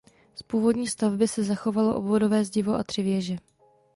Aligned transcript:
Z 0.35 0.43
původní 0.43 0.87
stavby 0.87 1.27
se 1.27 1.43
zachovalo 1.43 1.95
obvodové 1.95 2.45
zdivo 2.45 2.73
a 2.75 2.83
tři 2.83 3.03
věže. 3.03 3.35